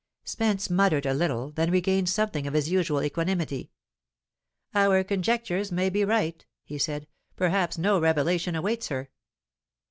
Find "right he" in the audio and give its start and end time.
6.03-6.79